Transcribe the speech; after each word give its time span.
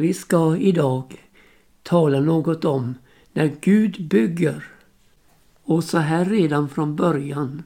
Vi 0.00 0.14
ska 0.14 0.56
idag 0.56 1.28
tala 1.82 2.20
något 2.20 2.64
om 2.64 2.94
när 3.32 3.56
Gud 3.60 4.08
bygger. 4.08 4.64
Och 5.62 5.84
så 5.84 5.98
här 5.98 6.24
redan 6.24 6.68
från 6.68 6.96
början 6.96 7.62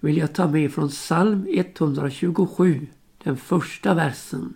vill 0.00 0.16
jag 0.16 0.32
ta 0.32 0.48
med 0.48 0.72
från 0.72 0.88
psalm 0.88 1.46
127, 1.48 2.86
den 3.24 3.36
första 3.36 3.94
versen, 3.94 4.54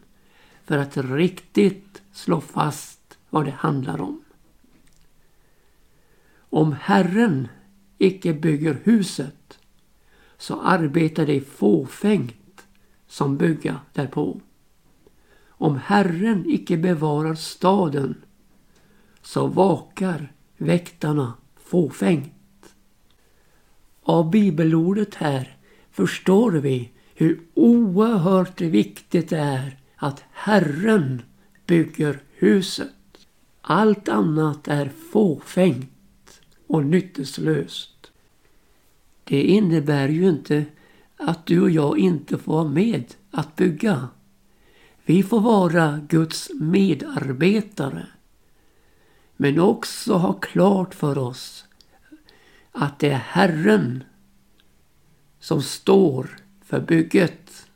för 0.64 0.78
att 0.78 0.96
riktigt 0.96 2.02
slå 2.12 2.40
fast 2.40 3.18
vad 3.30 3.44
det 3.44 3.50
handlar 3.58 4.00
om. 4.00 4.20
Om 6.36 6.72
Herren 6.80 7.48
icke 7.98 8.34
bygger 8.34 8.80
huset 8.84 9.58
så 10.38 10.60
arbetar 10.60 11.26
det 11.26 11.40
fåfängt 11.40 12.66
som 13.06 13.36
bygga 13.36 13.80
därpå. 13.92 14.40
Om 15.62 15.76
Herren 15.76 16.44
icke 16.46 16.76
bevarar 16.76 17.34
staden 17.34 18.14
så 19.22 19.46
vakar 19.46 20.32
väktarna 20.56 21.32
fåfängt. 21.64 22.74
Av 24.02 24.30
bibelordet 24.30 25.14
här 25.14 25.56
förstår 25.90 26.52
vi 26.52 26.90
hur 27.14 27.40
oerhört 27.54 28.60
viktigt 28.60 29.28
det 29.28 29.38
är 29.38 29.78
att 29.96 30.24
Herren 30.32 31.22
bygger 31.66 32.22
huset. 32.32 33.26
Allt 33.60 34.08
annat 34.08 34.68
är 34.68 34.90
fåfängt 35.12 36.40
och 36.66 36.84
nytteslöst. 36.84 38.10
Det 39.24 39.42
innebär 39.42 40.08
ju 40.08 40.28
inte 40.28 40.64
att 41.16 41.46
du 41.46 41.60
och 41.60 41.70
jag 41.70 41.98
inte 41.98 42.38
får 42.38 42.52
vara 42.52 42.68
med 42.68 43.14
att 43.30 43.56
bygga. 43.56 44.08
Vi 45.04 45.22
får 45.22 45.40
vara 45.40 46.00
Guds 46.08 46.50
medarbetare. 46.60 48.06
Men 49.36 49.58
också 49.58 50.14
ha 50.14 50.32
klart 50.32 50.94
för 50.94 51.18
oss 51.18 51.64
att 52.72 52.98
det 52.98 53.10
är 53.10 53.18
Herren 53.18 54.04
som 55.40 55.62
står 55.62 56.38
för 56.64 56.80
bygget. 56.80 57.66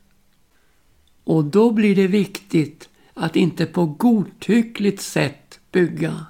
Och 1.23 1.43
då 1.45 1.71
blir 1.71 1.95
det 1.95 2.07
viktigt 2.07 2.89
att 3.13 3.35
inte 3.35 3.65
på 3.65 3.85
godtyckligt 3.85 5.01
sätt 5.01 5.59
bygga 5.71 6.25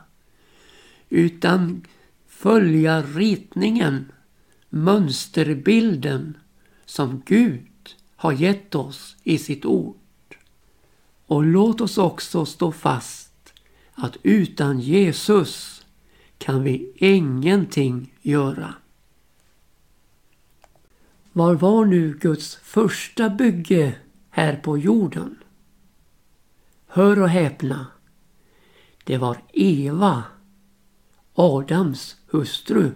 utan 1.10 1.86
följa 2.28 3.02
ritningen, 3.02 4.12
mönsterbilden 4.70 6.38
som 6.86 7.22
Gud 7.26 7.96
har 8.16 8.32
gett 8.32 8.76
oss 8.76 9.16
i 9.24 9.38
sitt 9.38 9.66
ord. 9.66 9.96
Och 11.28 11.44
låt 11.44 11.82
oss 11.82 11.98
också 11.98 12.46
stå 12.46 12.72
fast 12.72 13.54
att 13.94 14.18
utan 14.24 14.80
Jesus 14.80 15.86
kan 16.38 16.64
vi 16.64 16.92
ingenting 16.96 18.14
göra. 18.22 18.74
Var 21.34 21.56
var 21.56 21.86
nu 21.86 22.18
Guds 22.22 22.56
första 22.56 23.30
bygge 23.30 23.96
här 24.30 24.56
på 24.56 24.78
jorden? 24.78 25.38
Hör 26.88 27.22
och 27.22 27.30
häpna. 27.30 27.88
Det 29.04 29.18
var 29.18 29.38
Eva, 29.54 30.24
Adams 31.34 32.16
hustru. 32.28 32.92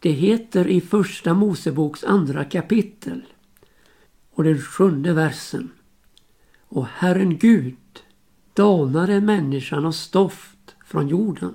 Det 0.00 0.10
heter 0.10 0.68
i 0.68 0.80
Första 0.80 1.34
Moseboks 1.34 2.04
andra 2.04 2.44
kapitel 2.44 3.22
och 4.30 4.44
den 4.44 4.58
sjunde 4.58 5.12
versen. 5.12 5.70
Och 6.68 6.86
Herren 6.86 7.38
Gud 7.38 7.76
danade 8.54 9.20
människan 9.20 9.86
av 9.86 9.92
stoft 9.92 10.74
från 10.84 11.08
jorden 11.08 11.54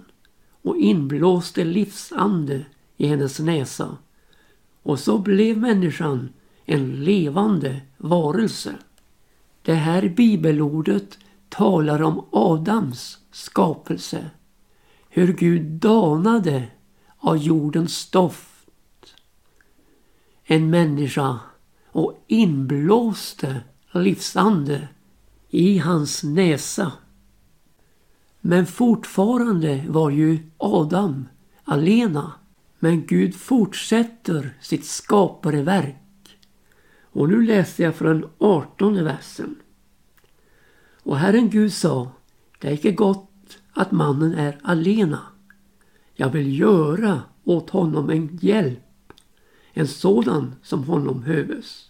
och 0.61 0.78
inblåste 0.78 1.64
livsande 1.64 2.66
i 2.97 3.08
hennes 3.08 3.39
näsa. 3.39 3.97
Och 4.83 5.00
så 5.00 5.17
blev 5.17 5.58
människan 5.58 6.30
en 6.65 7.04
levande 7.04 7.82
varelse. 7.98 8.76
Det 9.61 9.73
här 9.73 10.10
bibelordet 10.10 11.17
talar 11.49 12.02
om 12.02 12.26
Adams 12.32 13.17
skapelse. 13.32 14.30
Hur 15.10 15.33
Gud 15.33 15.61
danade 15.61 16.67
av 17.17 17.37
jordens 17.37 17.98
stoft 17.98 18.49
en 20.43 20.70
människa 20.70 21.39
och 21.92 22.23
inblåste 22.27 23.61
livsande 23.92 24.87
i 25.53 25.77
hans 25.77 26.23
näsa. 26.23 26.91
Men 28.41 28.65
fortfarande 28.65 29.86
var 29.87 30.09
ju 30.09 30.39
Adam 30.58 31.27
alena. 31.64 32.31
Men 32.80 33.05
Gud 33.05 33.36
fortsätter 33.36 34.58
sitt 34.61 34.86
skapareverk. 34.86 36.37
Och 37.02 37.30
nu 37.30 37.42
läser 37.42 37.83
jag 37.83 37.95
från 37.95 38.30
18 38.37 39.03
versen. 39.03 39.55
Och 41.03 41.17
Herren 41.17 41.49
Gud 41.49 41.73
sa, 41.73 42.11
det 42.59 42.67
är 42.67 42.73
icke 42.73 42.92
gott 42.92 43.58
att 43.73 43.92
mannen 43.92 44.33
är 44.33 44.59
alena. 44.63 45.21
Jag 46.13 46.30
vill 46.30 46.59
göra 46.59 47.21
åt 47.43 47.69
honom 47.69 48.09
en 48.09 48.39
hjälp, 48.42 49.13
en 49.73 49.87
sådan 49.87 50.55
som 50.63 50.83
honom 50.83 51.23
höves. 51.23 51.89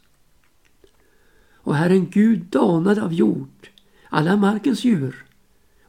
Och 1.63 1.75
Herren 1.75 2.09
Gud 2.09 2.43
danade 2.49 3.03
av 3.03 3.13
jord 3.13 3.69
alla 4.13 4.37
markens 4.37 4.83
djur 4.83 5.25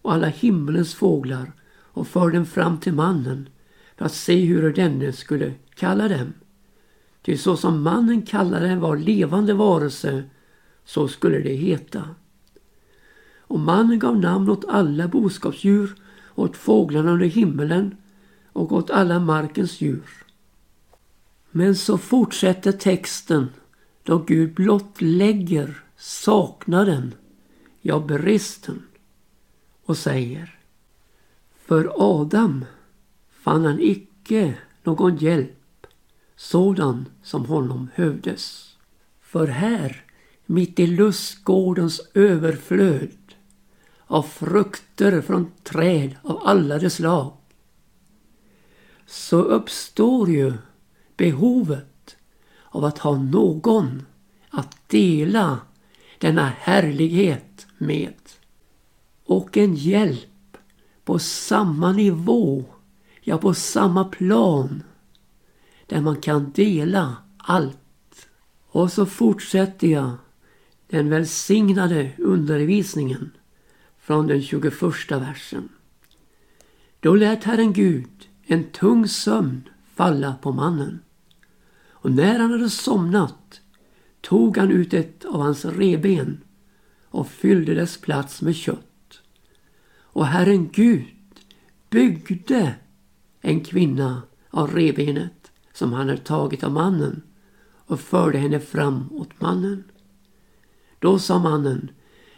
och 0.03 0.13
alla 0.13 0.27
himmelens 0.27 0.95
fåglar 0.95 1.53
och 1.71 2.09
förde 2.09 2.37
dem 2.37 2.47
fram 2.47 2.81
till 2.81 2.95
mannen 2.95 3.49
för 3.97 4.05
att 4.05 4.15
se 4.15 4.45
hur 4.45 4.73
denne 4.73 5.13
skulle 5.13 5.53
kalla 5.75 6.09
dem. 6.09 6.33
Ty 7.23 7.37
så 7.37 7.57
som 7.57 7.83
mannen 7.83 8.23
kallade 8.23 8.77
var 8.77 8.97
levande 8.97 9.55
varelse, 9.55 10.25
så 10.85 11.09
skulle 11.09 11.39
det 11.39 11.55
heta. 11.55 12.05
Och 13.39 13.61
mannen 13.61 13.99
gav 13.99 14.19
namn 14.19 14.51
åt 14.51 14.65
alla 14.69 15.09
boskapsdjur, 15.09 15.95
åt 16.35 16.57
fåglarna 16.57 17.11
under 17.11 17.27
himmelen 17.27 17.97
och 18.53 18.73
åt 18.73 18.91
alla 18.91 19.19
markens 19.19 19.81
djur. 19.81 20.09
Men 21.51 21.75
så 21.75 21.99
fortsätter 21.99 22.73
texten 22.73 23.49
då 24.05 24.19
Gud 24.19 24.55
blottlägger 24.55 25.83
saknaden, 25.97 27.15
ja 27.81 28.01
bristen 28.01 28.83
och 29.85 29.97
säger 29.97 30.59
För 31.67 31.93
Adam 31.97 32.65
fann 33.31 33.65
han 33.65 33.81
icke 33.81 34.55
någon 34.83 35.17
hjälp 35.17 35.87
sådan 36.37 37.09
som 37.23 37.47
honom 37.47 37.89
hövdes. 37.95 38.77
För 39.21 39.47
här, 39.47 40.05
mitt 40.47 40.79
i 40.79 40.87
lustgårdens 40.87 42.01
överflöd 42.15 43.35
av 44.07 44.23
frukter 44.23 45.21
från 45.21 45.51
träd 45.63 46.17
av 46.23 46.41
alla 46.45 46.79
de 46.79 46.91
slag 46.91 47.33
så 49.07 49.43
uppstår 49.43 50.31
ju 50.31 50.53
behovet 51.17 51.94
av 52.75 52.85
att 52.85 52.99
ha 52.99 53.19
någon 53.19 54.03
att 54.51 54.89
dela 54.89 55.61
denna 56.19 56.53
härlighet 56.59 57.67
med. 57.79 58.15
Och 59.25 59.57
en 59.57 59.75
hjälp 59.75 60.57
på 61.05 61.19
samma 61.19 61.93
nivå, 61.93 62.65
ja 63.21 63.39
på 63.39 63.55
samma 63.55 64.05
plan 64.05 64.83
där 65.87 66.01
man 66.01 66.17
kan 66.17 66.53
dela 66.55 67.17
allt. 67.37 68.29
Och 68.67 68.93
så 68.93 69.07
fortsätter 69.07 69.89
jag 69.89 70.11
den 70.87 71.11
välsignade 71.11 72.13
undervisningen 72.19 73.31
från 73.99 74.27
den 74.27 74.43
21 74.43 74.83
versen. 75.11 75.69
Då 77.01 77.15
lät 77.15 77.45
Herren 77.45 77.73
Gud 77.73 78.29
en 78.47 78.65
tung 78.65 79.09
sömn 79.09 79.69
falla 79.95 80.35
på 80.43 80.53
mannen. 80.53 81.04
Och 82.05 82.13
när 82.13 82.39
han 82.39 82.51
hade 82.51 82.71
somnat 82.71 83.61
tog 84.21 84.57
han 84.57 84.71
ut 84.71 84.95
ett 84.95 85.25
av 85.25 85.41
hans 85.41 85.65
reben 85.65 86.41
och 87.05 87.29
fyllde 87.29 87.75
dess 87.75 88.01
plats 88.01 88.43
med 88.43 88.57
kött. 88.57 89.21
Och 89.97 90.27
Herren 90.27 90.69
Gud 90.73 91.05
byggde 91.91 92.75
en 93.41 93.65
kvinna 93.65 94.23
av 94.51 94.75
rebenet 94.75 95.53
som 95.73 95.93
han 95.93 96.09
hade 96.09 96.21
tagit 96.21 96.65
av 96.65 96.73
mannen 96.73 97.23
och 97.87 98.01
förde 98.01 98.39
henne 98.39 98.61
fram 98.61 99.13
åt 99.13 99.41
mannen. 99.41 99.85
Då 100.99 101.19
sa 101.19 101.39
mannen, 101.39 101.91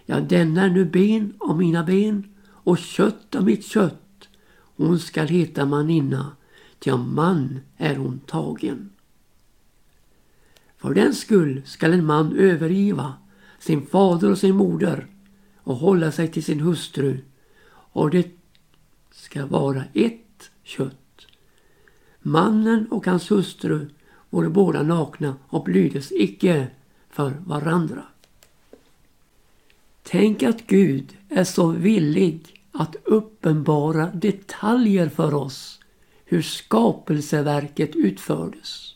ja 0.04 0.20
denna 0.20 0.62
är 0.62 0.70
nu 0.70 0.84
ben 0.84 1.34
av 1.38 1.58
mina 1.58 1.84
ben 1.84 2.34
och 2.48 2.78
kött 2.78 3.34
av 3.34 3.44
mitt 3.44 3.64
kött 3.64 4.28
hon 4.76 4.98
skall 4.98 5.26
heta 5.26 5.66
maninna, 5.66 6.36
till 6.78 6.92
av 6.92 7.08
man 7.08 7.60
är 7.76 7.96
hon 7.96 8.18
tagen. 8.18 8.90
För 10.78 10.94
den 10.94 11.14
skull 11.14 11.62
skall 11.64 11.92
en 11.92 12.04
man 12.04 12.36
övergiva 12.36 13.14
sin 13.58 13.86
fader 13.86 14.30
och 14.30 14.38
sin 14.38 14.56
moder 14.56 15.06
och 15.56 15.76
hålla 15.76 16.12
sig 16.12 16.28
till 16.32 16.44
sin 16.44 16.60
hustru 16.60 17.18
och 17.68 18.10
det 18.10 18.30
ska 19.12 19.46
vara 19.46 19.84
ett 19.94 20.50
kött. 20.62 21.26
Mannen 22.22 22.86
och 22.90 23.06
hans 23.06 23.30
hustru 23.30 23.88
vore 24.30 24.48
båda 24.48 24.82
nakna 24.82 25.36
och 25.48 25.64
blydes 25.64 26.12
icke 26.12 26.68
för 27.10 27.30
varandra. 27.46 28.02
Tänk 30.02 30.42
att 30.42 30.66
Gud 30.66 31.16
är 31.28 31.44
så 31.44 31.66
villig 31.66 32.62
att 32.72 32.96
uppenbara 33.04 34.06
detaljer 34.06 35.08
för 35.08 35.34
oss 35.34 35.80
hur 36.24 36.42
skapelseverket 36.42 37.96
utfördes. 37.96 38.95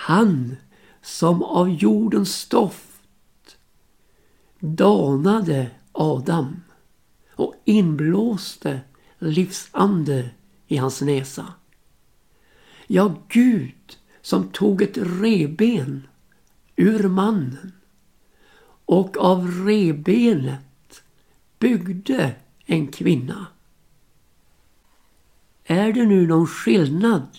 Han 0.00 0.56
som 1.02 1.42
av 1.42 1.70
jordens 1.70 2.34
stoft 2.34 3.56
danade 4.58 5.70
Adam 5.92 6.62
och 7.30 7.54
inblåste 7.64 8.80
livsande 9.18 10.30
i 10.66 10.76
hans 10.76 11.00
näsa. 11.00 11.46
Ja, 12.86 13.14
Gud 13.28 13.98
som 14.22 14.48
tog 14.48 14.82
ett 14.82 14.96
reben 14.96 16.08
ur 16.76 17.08
mannen 17.08 17.72
och 18.84 19.16
av 19.16 19.50
rebenet 19.66 21.02
byggde 21.58 22.34
en 22.66 22.86
kvinna. 22.86 23.46
Är 25.64 25.92
det 25.92 26.06
nu 26.06 26.26
någon 26.26 26.46
skillnad 26.46 27.38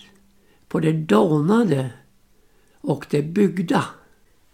på 0.68 0.80
det 0.80 0.92
danade 0.92 1.90
och 2.80 3.06
det 3.10 3.22
byggda? 3.22 3.84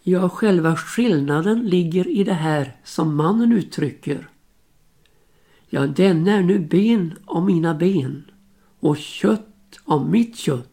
Ja, 0.02 0.28
själva 0.28 0.76
skillnaden 0.76 1.68
ligger 1.68 2.08
i 2.08 2.24
det 2.24 2.32
här 2.32 2.76
som 2.84 3.16
mannen 3.16 3.52
uttrycker. 3.52 4.28
Ja, 5.68 5.86
denne 5.86 6.32
är 6.32 6.42
nu 6.42 6.58
ben 6.58 7.18
av 7.24 7.44
mina 7.44 7.74
ben 7.74 8.30
och 8.80 8.96
kött 8.96 9.78
av 9.84 10.10
mitt 10.10 10.36
kött. 10.36 10.68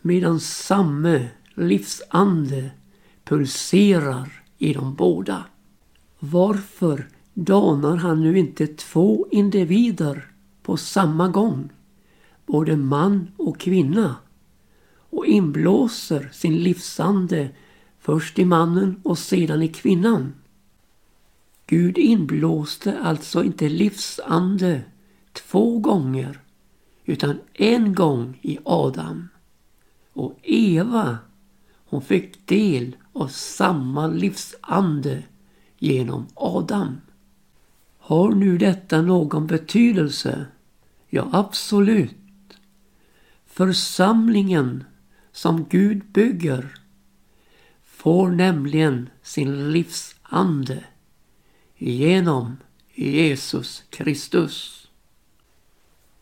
Medan 0.00 0.40
samme 0.40 1.28
livsande 1.54 2.70
pulserar 3.24 4.42
i 4.58 4.72
de 4.72 4.94
båda. 4.94 5.44
Varför 6.18 7.08
danar 7.34 7.96
han 7.96 8.20
nu 8.20 8.38
inte 8.38 8.66
två 8.66 9.26
individer 9.30 10.30
på 10.62 10.76
samma 10.76 11.28
gång? 11.28 11.68
Både 12.46 12.76
man 12.76 13.28
och 13.36 13.60
kvinna. 13.60 14.16
Och 15.16 15.26
inblåser 15.26 16.28
sin 16.32 16.58
livsande 16.62 17.50
först 17.98 18.38
i 18.38 18.44
mannen 18.44 19.00
och 19.02 19.18
sedan 19.18 19.62
i 19.62 19.68
kvinnan. 19.68 20.34
Gud 21.66 21.98
inblåste 21.98 22.98
alltså 22.98 23.44
inte 23.44 23.68
livsande 23.68 24.82
två 25.32 25.78
gånger 25.78 26.40
utan 27.04 27.38
en 27.54 27.94
gång 27.94 28.38
i 28.42 28.58
Adam. 28.64 29.28
Och 30.12 30.38
Eva, 30.42 31.18
hon 31.74 32.02
fick 32.02 32.46
del 32.46 32.96
av 33.12 33.28
samma 33.28 34.06
livsande 34.06 35.22
genom 35.78 36.26
Adam. 36.34 37.00
Har 37.98 38.32
nu 38.32 38.58
detta 38.58 39.02
någon 39.02 39.46
betydelse? 39.46 40.46
Ja, 41.08 41.28
absolut. 41.32 42.58
Församlingen 43.46 44.84
som 45.36 45.64
Gud 45.64 46.04
bygger 46.04 46.74
får 47.84 48.30
nämligen 48.30 49.10
sin 49.22 49.72
livsande 49.72 50.84
genom 51.76 52.56
Jesus 52.94 53.84
Kristus. 53.90 54.86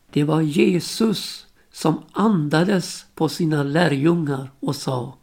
Det 0.09 0.23
var 0.23 0.41
Jesus 0.41 1.47
som 1.71 2.03
andades 2.11 3.05
på 3.15 3.29
sina 3.29 3.63
lärjungar 3.63 4.51
och 4.59 4.75
sa 4.75 5.17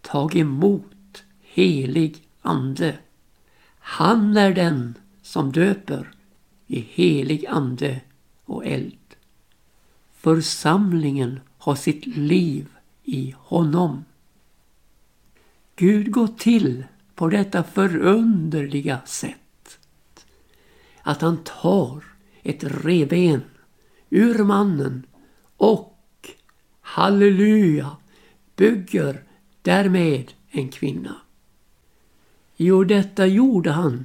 Tag 0.00 0.36
emot 0.36 1.24
helig 1.40 2.28
ande. 2.42 2.98
Han 3.78 4.36
är 4.36 4.54
den 4.54 4.94
som 5.22 5.52
döper 5.52 6.12
i 6.66 6.80
helig 6.80 7.46
ande 7.46 8.00
och 8.44 8.66
eld. 8.66 9.16
Församlingen 10.16 11.40
har 11.58 11.74
sitt 11.74 12.06
liv 12.06 12.68
i 13.06 13.34
honom. 13.38 14.04
Gud 15.76 16.10
går 16.10 16.26
till 16.26 16.84
på 17.14 17.28
detta 17.28 17.62
förunderliga 17.62 19.00
sätt. 19.04 19.78
Att 21.02 21.20
han 21.20 21.36
tar 21.44 22.04
ett 22.42 22.64
reben 22.64 23.42
ur 24.10 24.44
mannen 24.44 25.06
och, 25.56 26.30
halleluja, 26.80 27.96
bygger 28.56 29.22
därmed 29.62 30.32
en 30.50 30.68
kvinna. 30.68 31.16
Jo, 32.56 32.84
detta 32.84 33.26
gjorde 33.26 33.70
han 33.70 34.04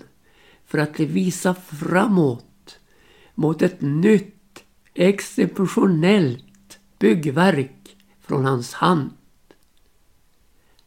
för 0.65 0.77
att 0.77 0.99
visa 0.99 1.53
framåt 1.53 2.79
mot 3.35 3.61
ett 3.61 3.81
nytt 3.81 4.63
exceptionellt 4.93 6.79
byggverk 6.99 7.80
från 8.21 8.45
hans 8.45 8.73
hand. 8.73 9.11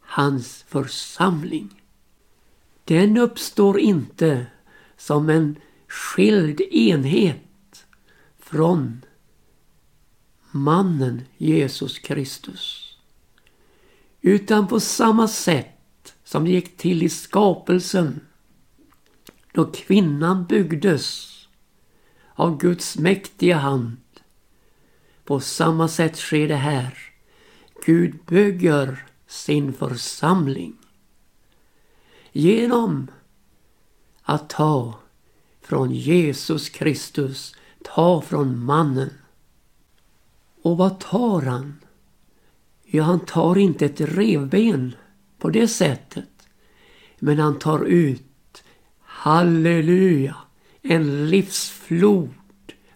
Hans 0.01 0.65
församling. 0.69 1.83
Den 2.85 3.17
uppstår 3.17 3.79
inte 3.79 4.47
som 4.97 5.29
en 5.29 5.57
skild 5.89 6.61
enhet 6.61 7.87
från 8.39 9.05
mannen 10.51 11.23
Jesus 11.37 11.99
Kristus. 11.99 12.97
Utan 14.21 14.69
på 14.69 14.81
samma 14.81 15.29
sätt 15.29 16.15
som 16.25 16.45
det 16.45 16.51
gick 16.51 16.77
till 16.77 17.03
i 17.03 17.09
skapelsen 17.09 18.21
då 19.53 19.65
kvinnan 19.65 20.47
byggdes 20.47 21.31
av 22.35 22.59
Guds 22.59 22.99
mäktiga 22.99 23.57
hand. 23.57 23.97
På 25.25 25.41
samma 25.41 25.89
sätt 25.89 26.17
sker 26.17 26.49
det 26.49 26.57
här. 26.57 27.14
Gud 27.85 28.19
bygger 28.27 29.07
sin 29.27 29.73
församling 29.73 30.77
genom 32.33 33.11
att 34.23 34.49
ta 34.49 34.95
från 35.61 35.91
Jesus 35.91 36.69
Kristus, 36.69 37.55
ta 37.85 38.21
från 38.21 38.65
mannen. 38.65 39.11
Och 40.63 40.77
vad 40.77 41.01
tar 41.01 41.43
han? 41.43 41.81
Ja, 42.85 43.03
han 43.03 43.21
tar 43.21 43.59
inte 43.59 43.87
ett 43.87 44.01
revben 44.01 44.95
på 45.39 45.51
det 45.51 45.69
sättet. 45.69 46.49
Men 47.19 47.39
han 47.39 47.59
tar 47.59 47.85
ut, 47.85 48.65
halleluja, 49.01 50.37
en 50.83 51.31
livsflod 51.31 52.31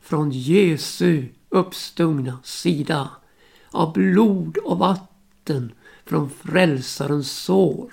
från 0.00 0.30
Jesu 0.30 1.28
uppstungna 1.48 2.38
sida 2.44 3.10
av 3.70 3.92
blod 3.92 4.56
och 4.56 4.78
vatten 4.78 5.72
från 6.04 6.30
frälsarens 6.30 7.30
sår. 7.30 7.92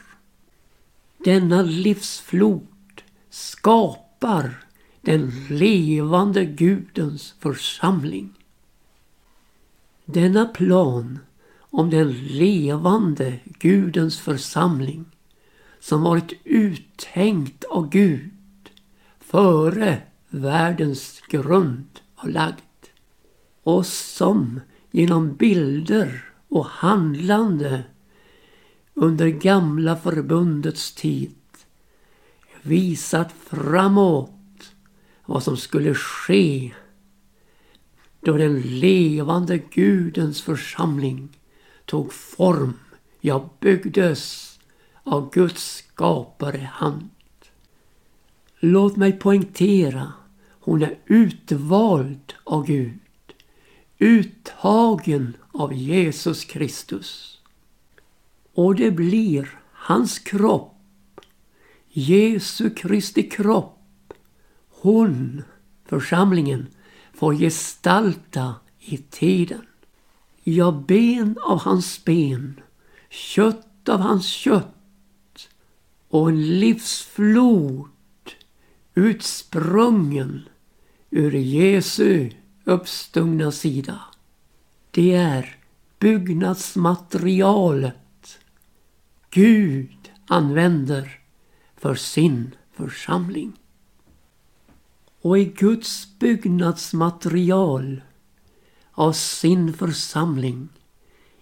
Denna 1.18 1.62
livsflod 1.62 2.68
skapar 3.30 4.66
den 5.02 5.32
levande 5.50 6.46
Gudens 6.46 7.36
församling. 7.40 8.34
Denna 10.06 10.46
plan 10.46 11.20
om 11.58 11.90
den 11.90 12.12
levande 12.12 13.40
Gudens 13.46 14.20
församling 14.20 15.06
som 15.80 16.02
varit 16.02 16.34
uttänkt 16.44 17.64
av 17.64 17.90
Gud 17.90 18.32
före 19.20 20.02
världens 20.30 21.22
grund 21.30 21.88
var 22.16 22.30
lagd 22.30 22.60
och 23.64 23.86
som 23.86 24.60
genom 24.96 25.36
bilder 25.36 26.24
och 26.50 26.66
handlande 26.66 27.84
under 28.94 29.28
gamla 29.28 29.96
förbundets 29.96 30.96
tid 30.96 31.36
visat 32.62 33.32
framåt 33.32 34.72
vad 35.26 35.44
som 35.44 35.58
skulle 35.58 35.94
ske 35.94 36.74
då 38.20 38.38
den 38.38 38.62
levande 38.62 39.58
Gudens 39.58 40.42
församling 40.42 41.30
tog 41.86 42.14
form, 42.14 42.74
ja 43.22 43.50
byggdes 43.60 44.54
av 45.04 45.32
Guds 45.34 45.76
skapare 45.76 46.70
hand. 46.74 47.10
Låt 48.60 48.96
mig 48.96 49.12
poängtera, 49.12 50.14
hon 50.60 50.82
är 50.82 50.98
utvald 51.06 52.34
av 52.44 52.66
Gud. 52.66 53.00
Uttagen 54.00 55.38
av 55.52 55.74
Jesus 55.74 56.46
Kristus. 56.46 57.40
Och 58.54 58.76
det 58.76 58.92
blir 58.92 59.60
hans 59.72 60.20
kropp, 60.20 61.22
Jesu 61.90 62.70
Kristi 62.70 63.24
kropp, 63.24 64.14
hon, 64.70 65.44
församlingen, 65.86 66.68
får 67.14 67.34
gestalta 67.34 68.56
i 68.80 68.98
tiden. 68.98 69.66
Ja, 70.44 70.84
ben 70.88 71.38
av 71.44 71.60
hans 71.60 72.06
ben, 72.06 72.60
kött 73.10 73.90
av 73.90 74.00
hans 74.00 74.26
kött 74.28 75.50
och 76.10 76.30
en 76.30 76.60
livsflod 76.60 77.90
utsprungen 78.94 80.42
ur 81.10 81.36
Jesu 81.36 82.30
uppstungna 82.66 83.52
sida. 83.52 84.00
Det 84.92 85.16
är 85.16 85.56
byggnadsmaterialet 86.00 88.40
Gud 89.30 90.12
använder 90.28 91.20
för 91.78 91.96
sin 91.96 92.56
församling. 92.74 93.54
Och 95.22 95.40
i 95.40 95.46
Guds 95.46 96.20
byggnadsmaterial 96.20 98.02
av 98.92 99.12
sin 99.12 99.74
församling 99.74 100.70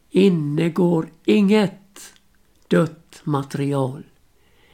innegår 0.09 1.11
inget 1.25 2.13
dött 2.67 3.21
material. 3.23 4.03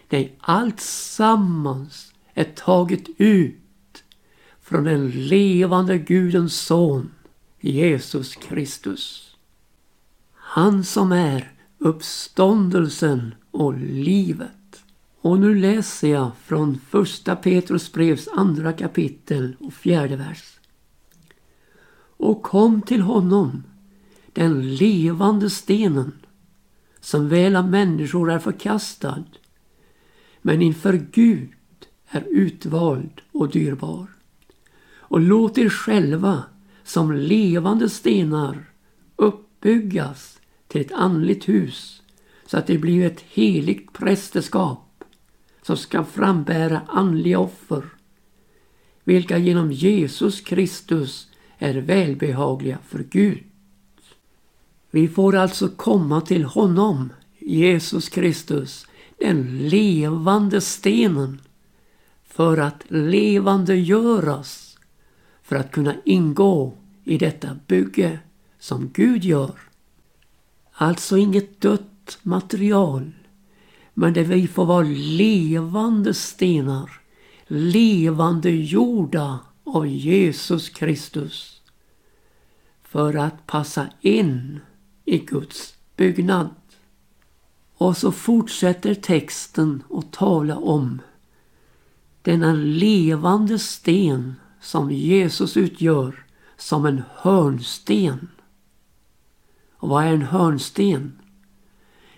Nej, 0.10 0.36
allt 0.40 0.80
sammans 0.80 2.14
är 2.34 2.44
taget 2.44 3.04
ut 3.18 3.69
från 4.70 4.84
den 4.84 5.10
levande 5.10 5.98
Gudens 5.98 6.62
son 6.62 7.12
Jesus 7.60 8.36
Kristus. 8.36 9.36
Han 10.34 10.84
som 10.84 11.12
är 11.12 11.52
uppståndelsen 11.78 13.36
och 13.52 13.74
livet. 13.80 14.84
Och 15.22 15.40
nu 15.40 15.56
läser 15.56 16.08
jag 16.08 16.32
från 16.44 16.80
första 16.90 17.36
Petrus 17.36 17.92
brevs 17.92 18.28
andra 18.28 18.74
kapitel 18.74 19.56
och 19.60 19.74
fjärde 19.74 20.16
vers. 20.16 20.60
Och 22.18 22.44
kom 22.44 22.82
till 22.82 23.02
honom, 23.02 23.64
den 24.34 24.76
levande 24.76 25.50
stenen, 25.50 26.12
som 27.00 27.30
väl 27.30 27.56
av 27.56 27.70
människor 27.70 28.32
är 28.32 28.40
förkastad, 28.40 29.24
men 30.42 30.62
inför 30.62 30.94
Gud 31.12 31.50
är 32.10 32.26
utvald 32.30 33.22
och 33.32 33.50
dyrbar. 33.50 34.19
Och 35.10 35.20
låt 35.20 35.58
er 35.58 35.70
själva 35.70 36.44
som 36.84 37.12
levande 37.12 37.90
stenar 37.90 38.66
uppbyggas 39.16 40.40
till 40.68 40.82
ett 40.82 40.92
andligt 40.92 41.50
hus 41.50 42.02
så 42.46 42.58
att 42.58 42.68
det 42.68 42.78
blir 42.78 43.06
ett 43.06 43.24
heligt 43.30 43.94
prästerskap 43.94 45.04
som 45.62 45.78
ska 45.78 46.04
frambära 46.04 46.82
andliga 46.88 47.40
offer, 47.40 47.84
vilka 49.04 49.38
genom 49.38 49.72
Jesus 49.72 50.42
Kristus 50.42 51.28
är 51.58 51.74
välbehagliga 51.74 52.78
för 52.88 53.00
Gud. 53.10 53.44
Vi 54.92 55.08
får 55.08 55.36
alltså 55.36 55.70
komma 55.70 56.22
till 56.22 56.44
honom, 56.44 57.10
Jesus 57.40 58.10
Kristus, 58.10 58.88
den 59.20 59.68
levande 59.70 60.62
stenen, 60.62 61.42
för 62.28 62.58
att 62.58 62.84
levande 62.88 63.76
göras, 63.76 64.69
för 65.50 65.56
att 65.56 65.72
kunna 65.72 65.96
ingå 66.06 66.74
i 67.04 67.18
detta 67.18 67.58
bygge 67.68 68.20
som 68.60 68.90
Gud 68.94 69.24
gör. 69.24 69.60
Alltså 70.72 71.18
inget 71.18 71.62
dött 71.62 72.20
material 72.24 73.12
men 73.94 74.14
där 74.14 74.24
vi 74.24 74.48
får 74.48 74.66
vara 74.66 74.88
levande 74.90 76.14
stenar, 76.14 76.92
levande 77.48 78.50
jorda 78.50 79.40
av 79.64 79.88
Jesus 79.88 80.70
Kristus. 80.70 81.62
För 82.84 83.16
att 83.16 83.48
passa 83.48 83.88
in 84.02 84.60
i 85.06 85.18
Guds 85.18 85.76
byggnad. 85.96 86.50
Och 87.74 87.98
så 87.98 88.12
fortsätter 88.12 88.96
texten 88.96 89.84
att 89.94 90.12
tala 90.12 90.58
om 90.58 91.02
denna 92.22 92.54
levande 92.54 93.60
sten 93.60 94.36
som 94.62 94.92
Jesus 94.92 95.58
utgör 95.58 96.26
som 96.58 96.86
en 96.86 97.04
hörnsten. 97.16 98.28
Och 99.74 99.90
vad 99.90 100.04
är 100.04 100.14
en 100.14 100.22
hörnsten? 100.22 101.20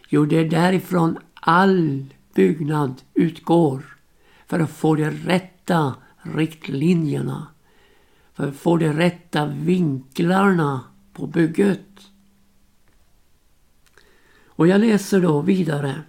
Jo, 0.09 0.25
det 0.25 0.37
är 0.37 0.49
därifrån 0.49 1.17
all 1.33 2.05
byggnad 2.33 3.01
utgår 3.13 3.97
för 4.47 4.59
att 4.59 4.71
få 4.71 4.95
de 4.95 5.09
rätta 5.11 5.95
riktlinjerna. 6.21 7.47
För 8.33 8.47
att 8.47 8.55
få 8.55 8.77
de 8.77 8.93
rätta 8.93 9.45
vinklarna 9.45 10.81
på 11.13 11.27
bygget. 11.27 11.87
Och 14.45 14.67
jag 14.67 14.81
läser 14.81 15.21
då 15.21 15.41
vidare. 15.41 16.01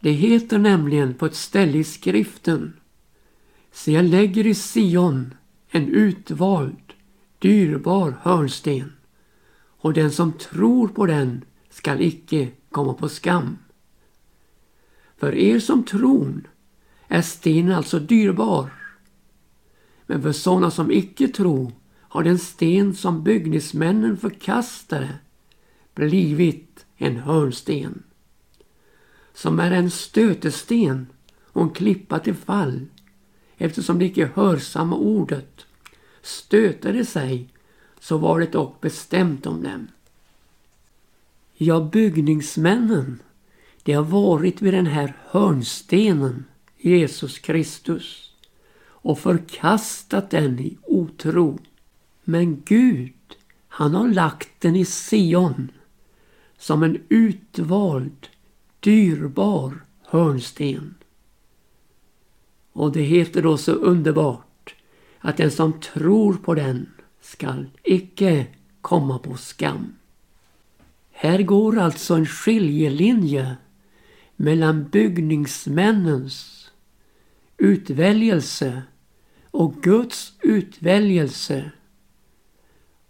Det 0.00 0.10
heter 0.10 0.58
nämligen 0.58 1.14
på 1.14 1.26
ett 1.26 1.34
ställe 1.34 1.78
i 1.78 1.84
skriften. 1.84 2.80
Så 3.74 3.90
jag 3.90 4.04
lägger 4.04 4.46
i 4.46 4.54
Sion 4.54 5.34
en 5.68 5.88
utvald, 5.88 6.94
dyrbar 7.38 8.16
hörnsten. 8.22 8.92
Och 9.56 9.92
den 9.92 10.10
som 10.10 10.32
tror 10.32 10.88
på 10.88 11.06
den 11.06 11.44
skall 11.70 12.00
icke 12.00 12.48
komma 12.70 12.94
på 12.94 13.08
skam. 13.08 13.58
För 15.16 15.34
er 15.34 15.58
som 15.58 15.84
tron 15.84 16.46
är 17.08 17.22
stenen 17.22 17.74
alltså 17.74 17.98
dyrbar. 17.98 18.70
Men 20.06 20.22
för 20.22 20.32
sådana 20.32 20.70
som 20.70 20.90
icke 20.90 21.28
tror 21.28 21.72
har 22.00 22.22
den 22.22 22.38
sten 22.38 22.94
som 22.94 23.24
byggningsmännen 23.24 24.16
förkastade 24.16 25.18
blivit 25.94 26.86
en 26.96 27.16
hörnsten. 27.16 28.02
Som 29.32 29.60
är 29.60 29.70
en 29.70 29.90
stötesten 29.90 31.06
och 31.44 31.62
en 31.62 31.70
klippa 31.70 32.18
till 32.18 32.34
fall 32.34 32.86
eftersom 33.64 33.98
de 33.98 34.04
icke 34.04 34.30
hörsamma 34.34 34.96
ordet 34.96 35.66
stötade 36.22 37.04
sig 37.04 37.48
så 38.00 38.18
var 38.18 38.40
det 38.40 38.52
dock 38.52 38.80
bestämt 38.80 39.46
om 39.46 39.62
dem. 39.62 39.88
Ja, 41.54 41.80
byggningsmännen, 41.80 43.22
de 43.82 43.92
har 43.92 44.02
varit 44.02 44.62
vid 44.62 44.74
den 44.74 44.86
här 44.86 45.16
hörnstenen, 45.26 46.44
Jesus 46.78 47.38
Kristus, 47.38 48.32
och 48.80 49.18
förkastat 49.18 50.30
den 50.30 50.58
i 50.58 50.76
otro. 50.82 51.58
Men 52.24 52.62
Gud, 52.64 53.12
han 53.68 53.94
har 53.94 54.08
lagt 54.08 54.60
den 54.60 54.76
i 54.76 54.84
Sion 54.84 55.70
som 56.58 56.82
en 56.82 57.02
utvald, 57.08 58.28
dyrbar 58.80 59.84
hörnsten. 60.06 60.94
Och 62.74 62.92
det 62.92 63.02
heter 63.02 63.42
då 63.42 63.56
så 63.56 63.72
underbart 63.72 64.74
att 65.18 65.36
den 65.36 65.50
som 65.50 65.80
tror 65.80 66.34
på 66.34 66.54
den 66.54 66.90
skall 67.20 67.66
icke 67.82 68.46
komma 68.80 69.18
på 69.18 69.36
skam. 69.36 69.94
Här 71.10 71.42
går 71.42 71.78
alltså 71.78 72.14
en 72.14 72.26
skiljelinje 72.26 73.56
mellan 74.36 74.88
byggningsmännens 74.88 76.70
utväljelse 77.56 78.82
och 79.50 79.74
Guds 79.82 80.32
utväljelse 80.42 81.70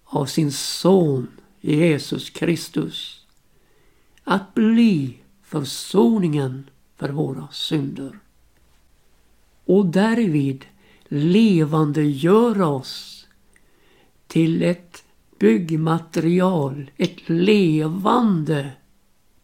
av 0.04 0.26
sin 0.26 0.52
son 0.52 1.28
Jesus 1.60 2.30
Kristus. 2.30 3.26
Att 4.24 4.54
bli 4.54 5.18
försoningen 5.42 6.70
för 6.96 7.08
våra 7.08 7.48
synder. 7.52 8.18
Och 9.64 9.86
därvid 9.86 10.64
levandegöra 11.08 12.66
oss 12.66 13.26
till 14.26 14.62
ett 14.62 15.04
byggmaterial, 15.38 16.90
ett 16.96 17.28
levande 17.28 18.72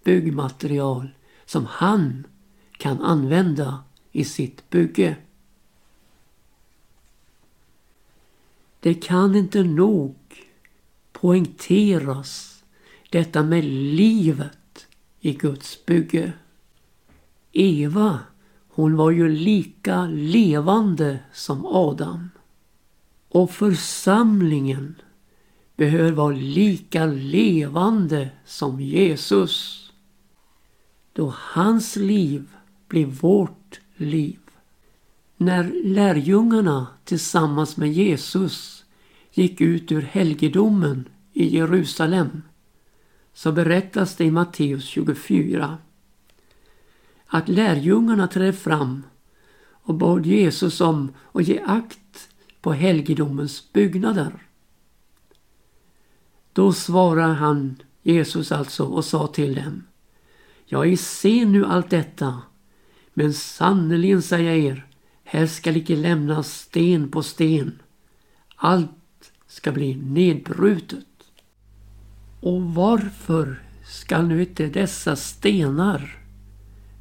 byggmaterial 0.05 1.09
som 1.45 1.67
han 1.67 2.27
kan 2.73 3.01
använda 3.01 3.85
i 4.13 4.25
sitt 4.25 4.71
bygge. 4.71 5.17
Det 8.81 8.95
kan 8.95 9.35
inte 9.35 9.63
nog 9.63 10.17
poängteras 11.13 12.63
detta 13.11 13.43
med 13.43 13.65
livet 13.65 14.87
i 15.21 15.33
Guds 15.33 15.87
bygge. 15.87 16.33
Eva, 17.53 18.19
hon 18.81 18.97
var 18.97 19.11
ju 19.11 19.29
lika 19.29 20.07
levande 20.07 21.19
som 21.33 21.67
Adam. 21.67 22.31
Och 23.29 23.51
församlingen 23.51 24.95
behöver 25.77 26.13
vara 26.13 26.35
lika 26.35 27.07
levande 27.07 28.31
som 28.45 28.81
Jesus. 28.81 29.87
Då 31.13 31.35
hans 31.37 31.97
liv 31.97 32.49
blir 32.89 33.07
vårt 33.07 33.81
liv. 33.97 34.39
När 35.37 35.73
lärjungarna 35.85 36.87
tillsammans 37.05 37.77
med 37.77 37.93
Jesus 37.93 38.85
gick 39.33 39.61
ut 39.61 39.93
ur 39.93 40.03
helgedomen 40.03 41.09
i 41.33 41.57
Jerusalem 41.57 42.43
så 43.35 43.53
berättas 43.53 44.17
det 44.17 44.25
i 44.25 44.31
Matteus 44.31 44.85
24 44.85 45.79
att 47.31 47.49
lärjungarna 47.49 48.29
trädde 48.29 48.53
fram 48.53 49.03
och 49.71 49.95
bad 49.95 50.27
Jesus 50.27 50.81
om 50.81 51.13
att 51.33 51.49
ge 51.49 51.61
akt 51.67 52.29
på 52.61 52.73
helgedomens 52.73 53.73
byggnader. 53.73 54.33
Då 56.53 56.73
svarade 56.73 57.33
han, 57.33 57.77
Jesus 58.03 58.53
alltså, 58.53 58.85
och 58.85 59.05
sa 59.05 59.27
till 59.27 59.55
dem 59.55 59.83
Jag 60.67 60.99
ser 60.99 61.47
nu 61.47 61.65
allt 61.67 61.91
detta, 61.91 62.43
men 63.15 63.35
sannerligen 63.35 64.23
säger 64.23 64.51
jag 64.51 64.59
er, 64.59 64.87
här 65.25 65.47
skall 65.47 65.77
icke 65.77 65.97
lämnas 65.97 66.53
sten 66.53 67.11
på 67.11 67.23
sten. 67.23 67.83
Allt 68.57 69.33
ska 69.47 69.73
bli 69.73 69.95
nedbrutet. 69.95 71.07
Och 72.41 72.63
varför 72.63 73.63
skall 73.87 74.27
nu 74.27 74.41
inte 74.41 74.67
dessa 74.67 75.17
stenar 75.17 76.20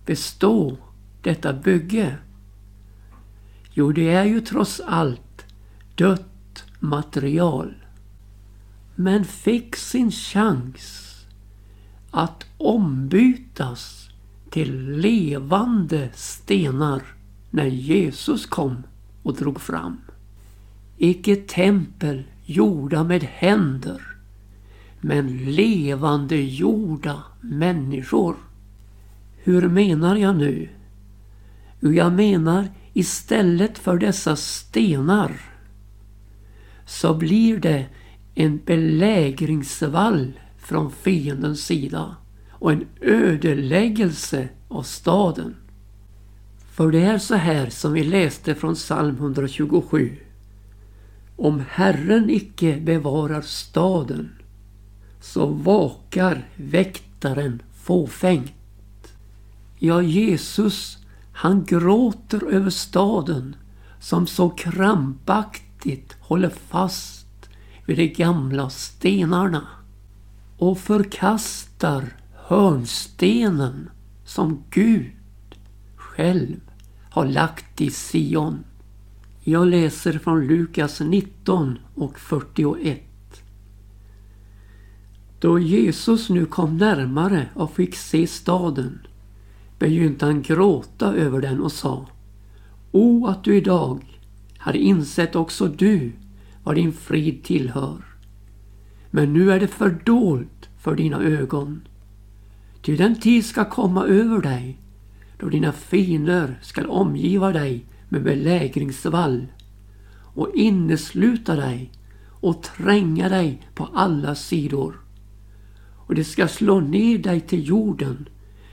bestå 0.10 0.78
detta 1.22 1.54
bygge? 1.54 2.18
Jo, 3.74 3.92
det 3.92 4.10
är 4.10 4.24
ju 4.24 4.42
trots 4.42 4.82
allt 4.86 5.46
dött 5.96 6.64
material. 6.80 7.74
Men 8.96 9.26
fick 9.26 9.76
sin 9.76 10.12
chans 10.12 11.16
att 12.12 12.46
ombytas 12.58 14.10
till 14.50 14.92
levande 14.92 16.10
stenar 16.14 17.02
när 17.50 17.66
Jesus 17.66 18.46
kom 18.46 18.84
och 19.24 19.36
drog 19.36 19.62
fram. 19.62 19.98
Icke 20.98 21.36
tempel 21.36 22.24
gjorda 22.46 23.04
med 23.04 23.24
händer 23.24 24.02
men 25.02 25.38
levande 25.38 26.36
gjorda 26.36 27.24
människor. 27.42 28.49
Hur 29.44 29.70
menar 29.70 30.16
jag 30.16 30.36
nu? 30.36 30.70
Jo, 31.80 31.94
jag 31.94 32.14
menar 32.14 32.68
istället 32.94 33.78
för 33.78 33.98
dessa 33.98 34.36
stenar 34.36 35.42
så 36.86 37.14
blir 37.14 37.60
det 37.60 37.86
en 38.36 38.60
belägringsvall 38.66 40.40
från 40.58 40.92
fiendens 40.92 41.66
sida 41.66 42.16
och 42.50 42.72
en 42.72 42.88
ödeläggelse 43.02 44.50
av 44.68 44.84
staden. 44.84 45.56
För 46.72 46.92
det 46.92 47.02
är 47.02 47.18
så 47.18 47.36
här 47.36 47.70
som 47.70 47.94
vi 47.94 48.04
läste 48.04 48.56
från 48.56 48.76
psalm 48.76 49.16
127. 49.16 50.18
Om 51.36 51.64
Herren 51.70 52.30
icke 52.30 52.80
bevarar 52.80 53.42
staden 53.42 54.30
så 55.22 55.46
vakar 55.46 56.50
väktaren 56.56 57.62
fåfängt. 57.74 58.59
Ja, 59.82 60.02
Jesus 60.02 60.98
han 61.34 61.64
gråter 61.64 62.54
över 62.54 62.70
staden 62.70 63.56
som 64.00 64.28
så 64.28 64.50
krampaktigt 64.50 66.16
håller 66.20 66.50
fast 66.50 67.50
vid 67.86 67.98
de 67.98 68.08
gamla 68.08 68.70
stenarna 68.70 69.68
och 70.58 70.78
förkastar 70.78 72.06
hörnstenen 72.36 73.90
som 74.26 74.64
Gud 74.70 75.12
själv 75.96 76.60
har 77.10 77.26
lagt 77.26 77.82
i 77.82 77.92
Sion. 77.92 78.64
Jag 79.44 79.68
läser 79.68 80.20
från 80.20 80.48
Lukas 80.48 81.00
19 81.00 81.80
och 81.96 82.20
41. 82.20 83.04
Då 85.40 85.60
Jesus 85.60 86.30
nu 86.30 86.46
kom 86.46 86.78
närmare 86.78 87.50
och 87.54 87.72
fick 87.72 87.96
se 87.96 88.28
staden 88.28 89.00
begynte 89.80 90.26
han 90.26 90.42
gråta 90.42 91.14
över 91.14 91.42
den 91.42 91.62
och 91.62 91.72
sa 91.72 92.06
O 92.92 93.28
att 93.28 93.44
du 93.44 93.58
idag 93.58 94.20
hade 94.58 94.78
insett 94.78 95.36
också 95.36 95.68
du 95.68 96.12
vad 96.64 96.76
din 96.76 96.94
frid 96.94 97.44
tillhör. 97.44 98.04
Men 99.12 99.34
nu 99.34 99.52
är 99.52 99.60
det 99.60 99.68
fördolt 99.68 100.70
för 100.78 100.96
dina 100.96 101.22
ögon. 101.22 101.82
Ty 102.82 102.96
den 102.96 103.20
tid 103.20 103.46
ska 103.46 103.66
komma 103.66 104.06
över 104.06 104.42
dig 104.42 104.78
då 105.38 105.50
dina 105.50 105.72
fiender 105.72 106.60
skall 106.62 106.86
omgiva 106.86 107.52
dig 107.52 107.86
med 108.10 108.24
belägringsvall 108.24 109.48
och 110.34 110.56
innesluta 110.56 111.56
dig 111.56 111.92
och 112.30 112.64
tränga 112.64 113.30
dig 113.30 113.68
på 113.76 113.90
alla 113.94 114.36
sidor. 114.36 115.00
Och 115.96 116.16
det 116.16 116.24
ska 116.24 116.48
slå 116.48 116.80
ner 116.80 117.18
dig 117.18 117.42
till 117.42 117.68
jorden 117.68 118.30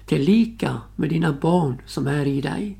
tillika 0.06 0.80
med 0.96 1.10
dina 1.10 1.32
barn 1.32 1.82
som 1.86 2.06
är 2.06 2.26
i 2.26 2.40
dig. 2.40 2.78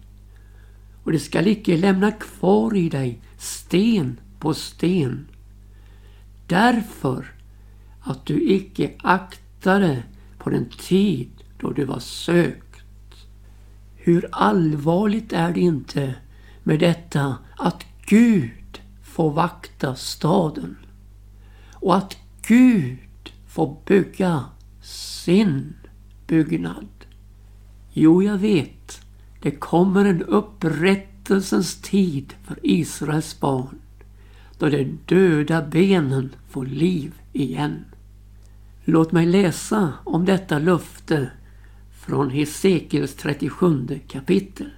Och 1.02 1.12
det 1.12 1.18
skall 1.18 1.46
icke 1.46 1.76
lämna 1.76 2.12
kvar 2.12 2.76
i 2.76 2.88
dig 2.88 3.20
sten 3.38 4.20
på 4.38 4.54
sten. 4.54 5.28
Därför 6.46 7.34
att 8.00 8.26
du 8.26 8.50
icke 8.50 8.90
aktade 8.98 10.02
på 10.38 10.50
den 10.50 10.68
tid 10.68 11.30
då 11.60 11.70
du 11.70 11.84
var 11.84 11.98
sökt. 11.98 12.66
Hur 13.96 14.28
allvarligt 14.32 15.32
är 15.32 15.52
det 15.52 15.60
inte 15.60 16.14
med 16.62 16.80
detta 16.80 17.38
att 17.56 17.84
Gud 18.06 18.80
får 19.02 19.30
vakta 19.30 19.94
staden 19.94 20.76
och 21.72 21.96
att 21.96 22.16
Gud 22.46 23.32
får 23.46 23.76
bygga 23.86 24.44
sin 24.82 25.74
byggnad. 26.26 26.95
Jo, 27.98 28.22
jag 28.22 28.38
vet. 28.38 29.00
Det 29.42 29.50
kommer 29.50 30.04
en 30.04 30.22
upprättelsens 30.22 31.80
tid 31.80 32.34
för 32.44 32.58
Israels 32.62 33.40
barn. 33.40 33.78
Då 34.58 34.68
de 34.68 34.98
döda 35.06 35.62
benen 35.62 36.34
får 36.48 36.66
liv 36.66 37.12
igen. 37.32 37.84
Låt 38.84 39.12
mig 39.12 39.26
läsa 39.26 39.92
om 40.04 40.24
detta 40.24 40.58
löfte 40.58 41.30
från 42.06 42.30
Hesekiels 42.30 43.14
37 43.14 44.00
kapitel. 44.08 44.70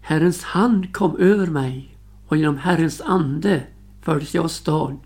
Herrens 0.00 0.42
hand 0.42 0.92
kom 0.92 1.16
över 1.16 1.46
mig 1.46 1.96
och 2.28 2.36
genom 2.36 2.58
Herrens 2.58 3.00
ande 3.00 3.62
fördes 4.02 4.34
jag 4.34 4.50
stad 4.50 4.98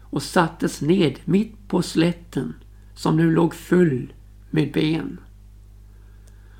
och 0.00 0.22
sattes 0.22 0.80
ned 0.80 1.18
mitt 1.24 1.68
på 1.68 1.82
slätten 1.82 2.54
som 2.94 3.16
nu 3.16 3.30
låg 3.30 3.54
full 3.54 4.12
med 4.50 4.72
ben 4.72 5.18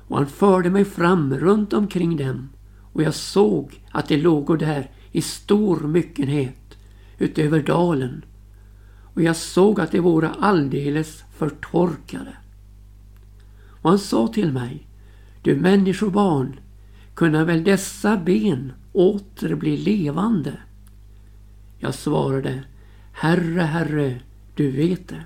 och 0.07 0.17
han 0.17 0.27
förde 0.27 0.69
mig 0.69 0.85
fram 0.85 1.33
runt 1.33 1.73
omkring 1.73 2.17
dem 2.17 2.49
och 2.93 3.03
jag 3.03 3.13
såg 3.13 3.81
att 3.91 4.07
de 4.07 4.17
låg 4.17 4.59
där 4.59 4.91
i 5.11 5.21
stor 5.21 5.79
myckenhet 5.79 6.77
utöver 7.17 7.61
dalen 7.61 8.25
och 9.17 9.23
jag 9.23 9.35
såg 9.35 9.81
att 9.81 9.91
de 9.91 9.99
vore 9.99 10.29
alldeles 10.29 11.23
förtorkade. 11.37 12.37
Och 13.81 13.89
han 13.89 13.99
sa 13.99 14.27
till 14.27 14.51
mig, 14.51 14.87
du 15.41 15.55
människobarn, 15.55 16.59
kunna 17.13 17.45
väl 17.45 17.63
dessa 17.63 18.17
ben 18.17 18.73
åter 18.93 19.55
bli 19.55 19.77
levande? 19.77 20.53
Jag 21.79 21.93
svarade, 21.93 22.63
Herre, 23.11 23.61
Herre, 23.61 24.19
du 24.55 24.71
vet 24.71 25.07
det. 25.07 25.25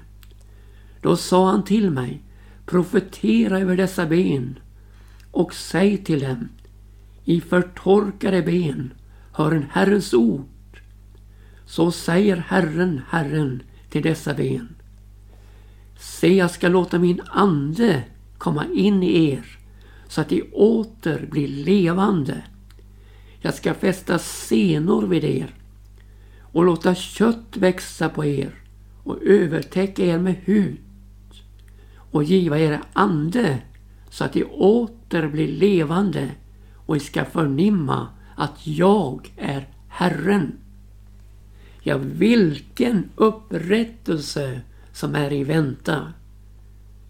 Då 1.02 1.16
sa 1.16 1.52
han 1.52 1.64
till 1.64 1.92
mig, 1.92 2.22
profetera 2.66 3.60
över 3.60 3.78
dessa 3.78 4.06
ben 4.06 4.60
och 5.32 5.54
säg 5.54 5.98
till 5.98 6.20
dem, 6.20 6.50
i 7.26 7.42
förtorkade 7.42 8.42
ben 8.42 8.94
hör 9.34 9.52
en 9.52 9.66
Herrens 9.72 10.14
ord. 10.14 10.82
Så 11.66 11.92
säger 11.92 12.38
Herren, 12.38 13.02
Herren 13.10 13.64
till 13.90 14.02
dessa 14.02 14.34
ben. 14.34 14.76
Se, 16.00 16.36
jag 16.36 16.52
ska 16.52 16.68
låta 16.68 17.00
min 17.00 17.22
ande 17.26 18.04
komma 18.38 18.66
in 18.74 19.04
i 19.04 19.30
er 19.30 19.46
så 20.08 20.22
att 20.22 20.30
de 20.30 20.44
åter 20.54 21.28
blir 21.32 21.48
levande. 21.48 22.44
Jag 23.40 23.54
ska 23.54 23.74
fästa 23.74 24.20
senor 24.20 25.08
vid 25.08 25.24
er 25.24 25.56
och 26.42 26.66
låta 26.66 26.96
kött 26.96 27.58
växa 27.58 28.10
på 28.10 28.26
er 28.26 28.56
och 29.04 29.24
övertäcka 29.24 30.06
er 30.06 30.20
med 30.20 30.36
hud 30.46 30.78
och 31.96 32.24
giva 32.24 32.60
er 32.60 32.82
ande 32.94 33.62
så 34.10 34.24
att 34.24 34.34
de 34.34 34.44
åter 34.44 35.01
bli 35.12 35.48
levande 35.48 36.32
och 36.86 37.02
ska 37.02 37.26
förnimma 37.26 38.08
att 38.36 38.68
jag 38.68 39.34
är 39.38 39.68
Herren. 39.88 40.58
Ja, 41.84 41.98
vilken 41.98 43.10
upprättelse 43.16 44.62
som 44.94 45.16
är 45.16 45.34
i 45.34 45.44
vänta 45.44 46.14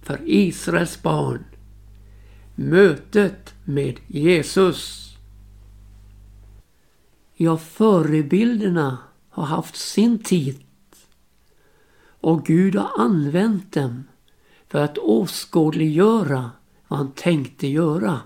för 0.02 0.20
Israels 0.26 1.02
barn. 1.02 1.44
Mötet 2.56 3.54
med 3.66 4.00
Jesus. 4.08 5.12
Ja, 7.36 7.58
förebilderna 7.58 8.98
har 9.30 9.46
haft 9.46 9.76
sin 9.76 10.20
tid 10.20 10.64
och 12.22 12.46
Gud 12.46 12.76
har 12.76 12.92
använt 12.98 13.74
dem 13.74 14.04
för 14.68 14.80
att 14.84 14.98
åskådliggöra 14.98 16.52
vad 16.92 17.00
han 17.00 17.12
tänkte 17.12 17.68
göra. 17.68 18.22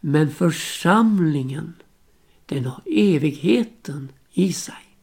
Men 0.00 0.30
församlingen, 0.30 1.74
den 2.46 2.64
har 2.64 2.82
evigheten 2.86 4.12
i 4.32 4.52
sig. 4.52 4.96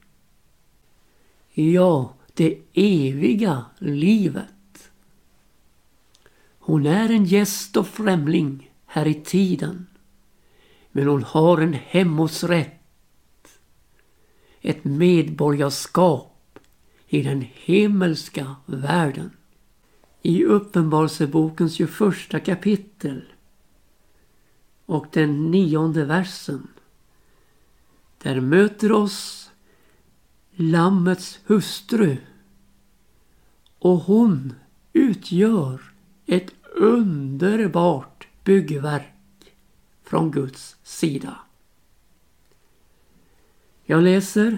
Ja, 1.53 2.13
det 2.33 2.59
eviga 2.73 3.65
livet. 3.77 4.91
Hon 6.59 6.85
är 6.85 7.09
en 7.09 7.25
gäst 7.25 7.77
och 7.77 7.87
främling 7.87 8.71
här 8.85 9.07
i 9.07 9.13
tiden. 9.13 9.87
Men 10.91 11.07
hon 11.07 11.23
har 11.23 11.57
en 11.57 11.73
hemortsrätt. 11.73 13.59
Ett 14.61 14.83
medborgarskap 14.83 16.59
i 17.07 17.21
den 17.21 17.45
himmelska 17.53 18.55
världen. 18.65 19.31
I 20.27 20.45
Uppenbarelsebokens 20.45 21.73
21 21.73 22.45
kapitel 22.45 23.21
och 24.85 25.05
den 25.11 25.51
nionde 25.51 26.05
versen. 26.05 26.67
Där 28.17 28.41
möter 28.41 28.91
oss 28.91 29.51
Lammets 30.51 31.39
hustru 31.45 32.17
och 33.79 33.99
hon 33.99 34.53
utgör 34.93 35.81
ett 36.25 36.51
underbart 36.75 38.27
byggverk 38.43 39.53
från 40.03 40.31
Guds 40.31 40.75
sida. 40.83 41.37
Jag 43.83 44.03
läser 44.03 44.57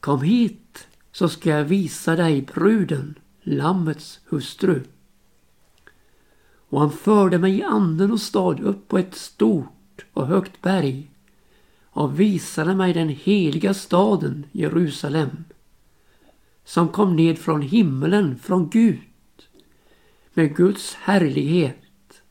Kom 0.00 0.22
hit 0.22 0.88
så 1.12 1.28
ska 1.28 1.50
jag 1.50 1.64
visa 1.64 2.16
dig 2.16 2.42
bruden, 2.42 3.18
Lammets 3.48 4.20
hustru. 4.28 4.82
Och 6.68 6.80
han 6.80 6.90
förde 6.90 7.38
mig 7.38 7.58
i 7.58 7.62
anden 7.62 8.12
och 8.12 8.20
stad 8.20 8.60
upp 8.60 8.88
på 8.88 8.98
ett 8.98 9.14
stort 9.14 10.04
och 10.12 10.26
högt 10.26 10.62
berg 10.62 11.10
och 11.84 12.20
visade 12.20 12.74
mig 12.74 12.92
den 12.92 13.08
heliga 13.08 13.74
staden 13.74 14.46
Jerusalem 14.52 15.44
som 16.64 16.88
kom 16.88 17.16
ned 17.16 17.38
från 17.38 17.62
himmelen 17.62 18.38
från 18.38 18.68
Gud 18.68 19.00
med 20.34 20.56
Guds 20.56 20.94
härlighet. 20.94 22.22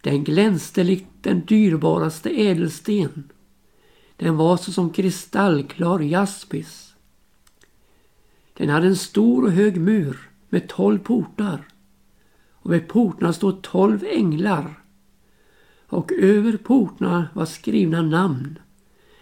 Den 0.00 0.24
glänste 0.24 0.84
likt 0.84 1.08
den 1.20 1.44
dyrbaraste 1.46 2.30
ädelsten. 2.30 3.32
Den 4.16 4.36
var 4.36 4.56
så 4.56 4.72
som 4.72 4.90
kristallklar 4.90 6.00
jaspis. 6.00 6.91
Den 8.54 8.68
hade 8.68 8.86
en 8.86 8.96
stor 8.96 9.44
och 9.44 9.52
hög 9.52 9.80
mur 9.80 10.30
med 10.48 10.68
tolv 10.68 10.98
portar 10.98 11.64
och 12.52 12.72
vid 12.72 12.88
portarna 12.88 13.32
stod 13.32 13.62
tolv 13.62 14.04
änglar 14.04 14.82
och 15.86 16.12
över 16.12 16.56
portarna 16.56 17.28
var 17.34 17.44
skrivna 17.44 18.02
namn. 18.02 18.58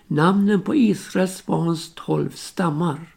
Namnen 0.06 0.60
på 0.60 0.74
Israels 0.74 1.46
barns 1.46 1.94
tolv 1.94 2.30
stammar. 2.30 3.14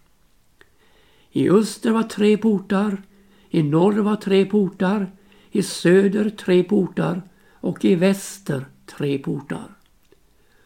I 1.32 1.50
öster 1.50 1.92
var 1.92 2.04
tre 2.04 2.38
portar, 2.38 3.04
i 3.50 3.64
norr 3.64 3.94
var 3.94 4.16
tre 4.16 4.46
portar, 4.46 5.12
i 5.52 5.64
söder 5.64 6.30
tre 6.30 6.64
portar 6.64 7.22
och 7.52 7.86
i 7.86 7.96
väster 7.96 8.66
tre 8.86 9.18
portar. 9.18 9.76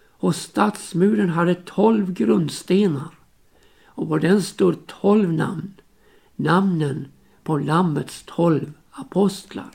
Och 0.09 0.35
stadsmuren 0.35 1.29
hade 1.29 1.55
tolv 1.55 2.13
grundstenar 2.13 3.16
och 3.97 4.07
på 4.07 4.17
den 4.17 4.41
stod 4.41 4.87
tolv 4.87 5.33
namn, 5.33 5.73
namnen 6.35 7.07
på 7.43 7.57
Lammets 7.57 8.23
tolv 8.25 8.73
apostlar. 8.91 9.71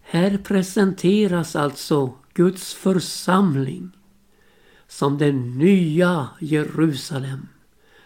Här 0.00 0.38
presenteras 0.38 1.56
alltså 1.56 2.14
Guds 2.34 2.74
församling 2.74 3.90
som 4.86 5.18
det 5.18 5.32
nya 5.32 6.28
Jerusalem 6.40 7.48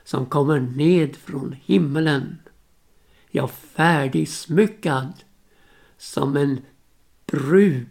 som 0.04 0.26
kommer 0.26 0.60
ned 0.60 1.16
från 1.16 1.56
himmelen. 1.64 2.38
Ja, 3.30 3.48
färdigsmyckad 3.48 5.12
som 5.98 6.36
en 6.36 6.60
brud 7.26 7.86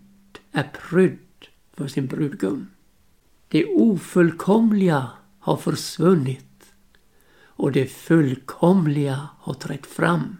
är 0.51 0.71
prydd 0.89 1.47
för 1.73 1.87
sin 1.87 2.07
brudgum. 2.07 2.67
Det 3.47 3.65
ofullkomliga 3.65 5.09
har 5.41 5.58
försvunnit 5.58 6.73
och 7.43 7.71
det 7.71 7.86
fullkomliga 7.86 9.30
har 9.38 9.54
trätt 9.54 9.86
fram. 9.86 10.38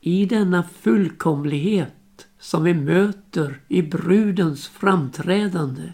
I 0.00 0.26
denna 0.26 0.62
fullkomlighet 0.62 2.26
som 2.38 2.64
vi 2.64 2.74
möter 2.74 3.60
i 3.68 3.82
brudens 3.82 4.68
framträdande 4.68 5.92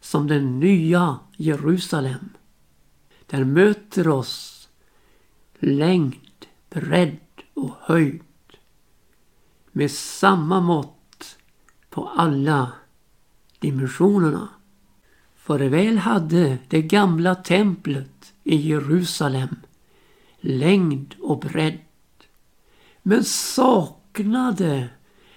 som 0.00 0.26
den 0.26 0.60
nya 0.60 1.18
Jerusalem. 1.36 2.28
Där 3.26 3.44
möter 3.44 4.08
oss 4.08 4.68
längd, 5.58 6.46
bredd 6.70 7.18
och 7.54 7.70
höjd 7.80 8.22
med 9.72 9.90
samma 9.90 10.60
mått 10.60 11.38
på 11.90 12.08
alla 12.08 12.72
dimensionerna. 13.58 14.48
För 15.44 15.58
väl 15.58 15.98
hade 15.98 16.58
det 16.68 16.82
gamla 16.82 17.34
templet 17.34 18.34
i 18.44 18.56
Jerusalem 18.56 19.56
längd 20.40 21.14
och 21.20 21.38
bredd 21.38 21.78
men 23.02 23.24
saknade 23.24 24.88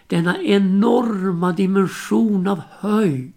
denna 0.07 0.41
enorma 0.41 1.51
dimension 1.51 2.47
av 2.47 2.61
höjd 2.69 3.33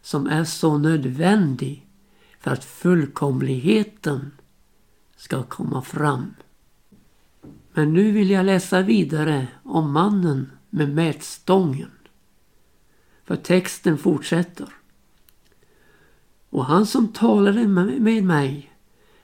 som 0.00 0.26
är 0.26 0.44
så 0.44 0.78
nödvändig 0.78 1.86
för 2.40 2.50
att 2.50 2.64
fullkomligheten 2.64 4.30
ska 5.16 5.42
komma 5.42 5.82
fram. 5.82 6.34
Men 7.72 7.92
nu 7.92 8.12
vill 8.12 8.30
jag 8.30 8.46
läsa 8.46 8.82
vidare 8.82 9.48
om 9.62 9.92
mannen 9.92 10.50
med 10.70 10.94
mätstången. 10.94 11.90
För 13.24 13.36
texten 13.36 13.98
fortsätter. 13.98 14.81
Och 16.52 16.64
han 16.64 16.86
som 16.86 17.08
talade 17.08 17.68
med 17.68 18.24
mig 18.24 18.72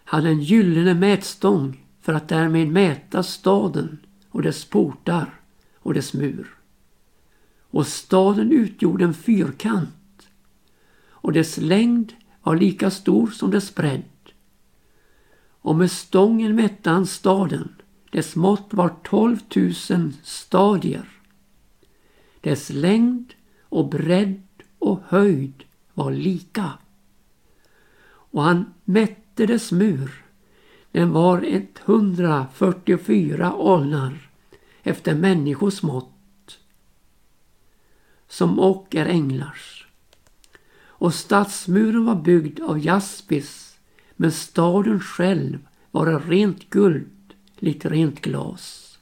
hade 0.05 0.29
en 0.29 0.41
gyllene 0.41 0.95
mätstång 0.95 1.85
för 2.01 2.13
att 2.15 2.29
därmed 2.29 2.69
mäta 2.69 3.23
staden 3.23 3.99
och 4.31 4.43
dess 4.43 4.65
portar 4.65 5.41
och 5.79 5.95
dess 5.95 6.15
mur. 6.15 6.55
Och 7.71 7.87
staden 7.87 8.53
utgjorde 8.53 9.05
en 9.05 9.15
fyrkant 9.15 10.29
och 11.07 11.33
dess 11.33 11.57
längd 11.57 12.13
var 12.43 12.57
lika 12.57 12.91
stor 12.91 13.27
som 13.27 13.51
dess 13.51 13.75
bredd. 13.75 14.03
Och 15.61 15.77
med 15.77 15.91
stången 15.91 16.55
mätte 16.55 16.91
han 16.91 17.07
staden. 17.07 17.75
Dess 18.11 18.37
mått 18.37 18.69
var 18.71 18.95
12 19.03 19.39
000 19.57 20.13
stadier. 20.23 21.09
Dess 22.41 22.71
längd 22.71 23.35
och 23.63 23.89
bredd 23.89 24.43
och 24.79 25.01
höjd 25.07 25.65
var 25.95 26.11
lika. 26.11 26.73
Och 28.31 28.43
han 28.43 28.75
mätte 28.85 29.47
dess 29.47 29.73
mur 29.73 30.25
den 30.93 31.13
var 31.13 31.63
144 31.87 33.47
alnar 33.47 34.31
efter 34.83 35.15
människors 35.15 35.83
mått 35.83 36.59
som 38.29 38.59
och 38.59 38.95
är 38.95 39.07
änglars. 39.07 39.87
Och 40.81 41.15
stadsmuren 41.15 42.05
var 42.05 42.15
byggd 42.15 42.61
av 42.61 42.79
jaspis 42.79 43.79
men 44.17 44.33
staden 44.33 45.01
själv 45.01 45.59
var 45.91 46.07
av 46.07 46.31
rent 46.31 46.71
guld 46.71 47.35
likt 47.57 47.85
rent 47.85 48.21
glas. 48.21 48.99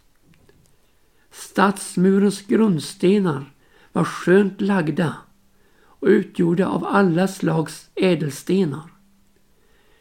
Stadsmurens 1.30 2.42
grundstenar 2.42 3.54
var 3.92 4.04
skönt 4.04 4.60
lagda 4.60 5.16
och 5.82 6.08
utgjorda 6.08 6.66
av 6.66 6.84
alla 6.84 7.28
slags 7.28 7.90
ädelstenar. 7.94 8.95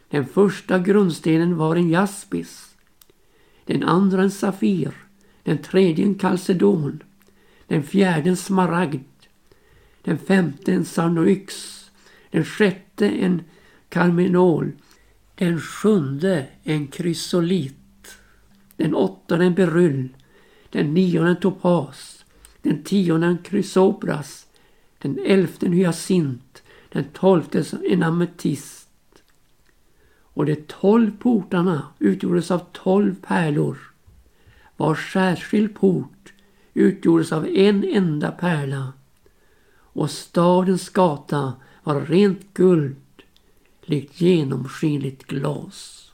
Den 0.10 0.26
första 0.26 0.80
grundstenen 0.80 1.58
var 1.58 1.76
en 1.76 1.90
jaspis. 1.90 2.76
Den 3.66 3.84
andra 3.84 4.24
en 4.24 4.32
safir. 4.32 4.94
Den 5.44 5.58
tredje 5.58 6.06
en 6.06 6.16
kalcedon. 6.16 7.04
Den 7.68 7.84
fjärde 7.84 8.30
en 8.30 8.38
smaragd. 8.38 9.28
Den 10.02 10.18
femte 10.18 10.74
en 10.74 10.86
sanoyx, 10.86 11.72
Den 12.32 12.46
sjätte 12.46 13.10
en 13.10 13.42
karminol. 13.90 14.72
Den 15.36 15.60
sjunde 15.60 16.46
en 16.64 16.88
krysolit. 16.88 18.18
Den 18.78 18.96
åttonde 18.96 19.46
en 19.46 19.56
beryll. 19.56 20.10
Den 20.70 20.94
nionde 20.94 21.30
en 21.30 21.40
topas. 21.40 22.26
Den 22.62 22.84
tionde 22.84 23.28
en 23.28 23.38
krysopras. 23.38 24.46
den 25.06 25.20
elfte 25.26 25.66
en 25.66 25.74
hyacint, 25.74 26.64
den 26.90 27.06
tolfte 27.14 27.64
en 27.90 28.04
ametist. 28.04 28.85
Och 30.36 30.46
de 30.46 30.56
tolv 30.56 31.12
portarna 31.20 31.88
utgjordes 32.00 32.52
av 32.52 32.62
tolv 32.72 33.16
pärlor. 33.22 33.78
Var 34.78 34.96
särskild 34.96 35.76
port 35.76 36.34
utgjordes 36.74 37.32
av 37.32 37.48
en 37.48 37.84
enda 37.84 38.32
pärla. 38.32 38.94
Och 39.78 40.12
stadens 40.12 40.90
gata 40.90 41.54
var 41.84 42.02
rent 42.02 42.54
guld, 42.54 42.96
likt 43.82 44.22
genomskinligt 44.22 45.24
glas. 45.24 46.12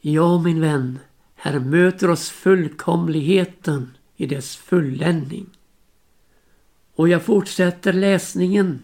Ja, 0.00 0.42
min 0.42 0.60
vän, 0.60 0.98
här 1.34 1.58
möter 1.58 2.10
oss 2.10 2.30
fullkomligheten 2.30 3.96
i 4.16 4.26
dess 4.26 4.56
fulländning. 4.56 5.46
Och 6.94 7.08
jag 7.08 7.22
fortsätter 7.22 7.92
läsningen. 7.92 8.82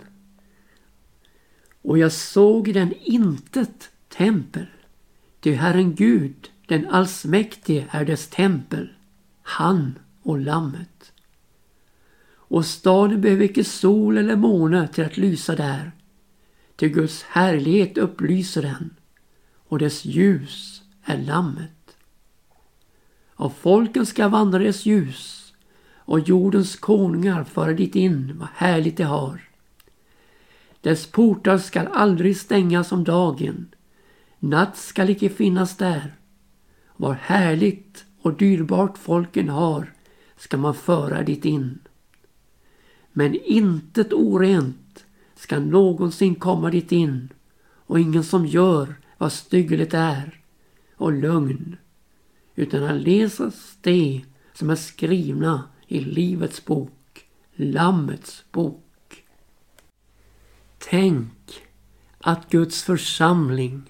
Och 1.85 1.99
jag 1.99 2.13
såg 2.13 2.69
i 2.69 2.73
den 2.73 2.93
intet 3.01 3.91
tempel. 4.09 4.67
Ty 5.41 5.53
Herren 5.53 5.95
Gud, 5.95 6.51
den 6.67 6.89
allsmäktige, 6.89 7.87
är 7.91 8.05
dess 8.05 8.29
tempel, 8.29 8.93
han 9.43 9.99
och 10.23 10.39
lammet. 10.39 11.13
Och 12.27 12.67
staden 12.67 13.21
behöver 13.21 13.45
icke 13.45 13.65
sol 13.65 14.19
eller 14.19 14.37
måne 14.37 14.89
till 14.89 15.05
att 15.05 15.17
lysa 15.17 15.57
där. 15.57 15.93
ty 16.77 16.89
Guds 16.89 17.23
härlighet 17.23 17.99
upplyser 17.99 18.63
den 18.63 18.91
och 19.69 19.79
dess 19.79 20.05
ljus 20.05 20.83
är 21.05 21.19
lammet. 21.19 21.97
Av 23.35 23.51
folken 23.51 24.07
ska 24.07 24.29
vandra 24.29 24.59
dess 24.59 24.87
ljus 24.87 25.53
och 25.97 26.21
jordens 26.21 26.77
konungar 26.77 27.45
föra 27.45 27.73
dit 27.73 27.97
in 27.97 28.39
vad 28.39 28.49
härligt 28.55 28.97
de 28.97 29.03
har. 29.03 29.54
Dess 30.85 31.07
portar 31.07 31.59
skall 31.59 31.87
aldrig 31.87 32.37
stängas 32.37 32.93
om 32.93 33.05
dagen. 33.05 33.75
Natt 34.39 34.77
skall 34.77 35.11
icke 35.11 35.29
finnas 35.29 35.77
där. 35.77 36.15
Vad 36.97 37.15
härligt 37.15 38.05
och 38.23 38.37
dyrbart 38.37 38.99
folken 38.99 39.49
har 39.49 39.93
ska 40.37 40.57
man 40.57 40.75
föra 40.75 41.23
dit 41.23 41.45
in. 41.45 41.79
Men 43.13 43.35
intet 43.35 44.13
orent 44.13 45.05
ska 45.35 45.59
någonsin 45.59 46.35
komma 46.35 46.71
dit 46.71 46.93
in 46.93 47.29
och 47.63 48.01
ingen 48.01 48.25
som 48.25 48.47
gör 48.47 48.95
vad 49.19 49.33
styggeligt 49.33 49.95
är 49.95 50.41
och 50.97 51.13
lögn 51.13 51.77
utan 52.55 52.83
han 52.83 52.99
läses 52.99 53.77
det 53.81 54.25
som 54.53 54.71
är 54.71 54.77
skrivna 54.77 55.63
i 55.87 56.01
Livets 56.01 56.65
bok, 56.65 57.27
Lammets 57.55 58.45
bok. 58.53 58.84
Tänk 60.95 61.63
att 62.19 62.51
Guds 62.51 62.83
församling 62.83 63.83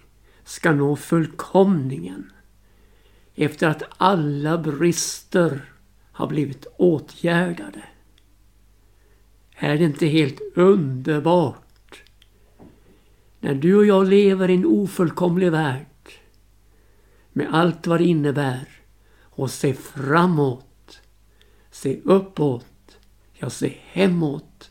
ska 0.45 0.73
nå 0.73 0.97
fullkomningen 0.97 2.33
efter 3.35 3.69
att 3.69 3.83
alla 3.97 4.59
brister 4.59 5.73
har 6.13 6.27
blivit 6.27 6.67
åtgärdade. 6.77 7.85
Är 9.57 9.79
det 9.79 9.85
inte 9.85 10.07
helt 10.07 10.41
underbart? 10.55 12.03
När 13.41 13.55
du 13.55 13.77
och 13.77 13.87
jag 13.87 14.07
lever 14.07 14.51
i 14.51 14.55
en 14.55 14.67
ofullkomlig 14.67 15.51
värld 15.51 16.13
med 17.33 17.49
allt 17.55 17.87
vad 17.87 18.01
det 18.01 18.05
innebär 18.05 18.69
och 19.21 19.51
se 19.51 19.75
framåt, 19.75 21.01
se 21.71 22.01
uppåt, 22.05 22.99
ja 23.33 23.51
se 23.51 23.77
hemåt 23.93 24.71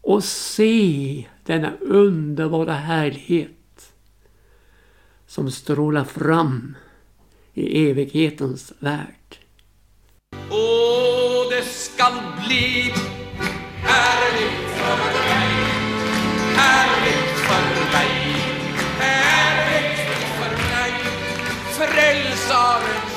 och 0.00 0.24
se 0.24 1.26
denna 1.44 1.72
underbara 1.80 2.72
härlighet 2.72 3.92
som 5.26 5.50
strålar 5.50 6.04
fram 6.04 6.76
i 7.54 7.90
evighetens 7.90 8.72
värld. 8.78 9.38
Åh, 10.50 11.50
det 11.50 11.64
skall 11.64 12.18
bli 12.46 12.92
härligt 13.82 14.70
för 14.78 14.96
mig, 14.96 15.54
härligt 16.56 17.38
för 17.38 17.92
mig, 17.92 18.34
härligt 18.98 19.98
för 20.38 20.50
mig. 20.70 20.92
Frälsaren 21.78 23.11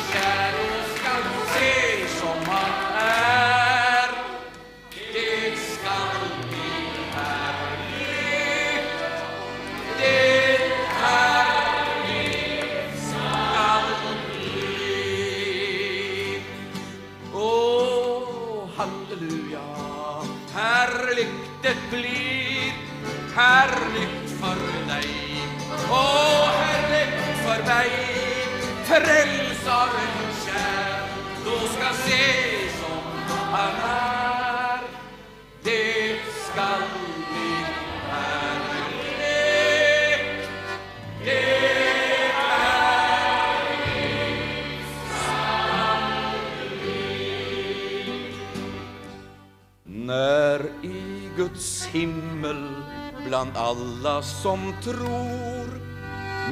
som 54.45 54.73
tror. 54.83 55.67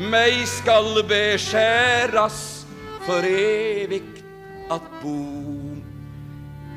Mig 0.09 0.45
skall 0.45 1.03
beskäras 1.07 2.65
för 3.05 3.23
evigt 3.23 4.23
att 4.69 4.81
bo. 5.03 5.75